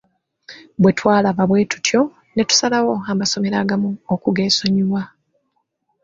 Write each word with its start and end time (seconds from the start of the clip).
Bwe 0.81 0.91
twalaba 0.97 1.43
bwe 1.49 1.61
tutyo 1.71 2.01
ne 2.33 2.43
tusalawo 2.49 2.93
amasomero 3.11 3.55
agamu 3.63 3.89
okugeesonyiwa. 4.13 5.01